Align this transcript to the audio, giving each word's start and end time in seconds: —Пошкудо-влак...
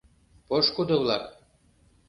—Пошкудо-влак... 0.47 1.23